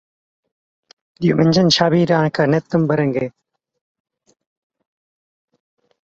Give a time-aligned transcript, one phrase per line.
[1.25, 3.27] Diumenge en Xavi irà a Canet d'en Berenguer.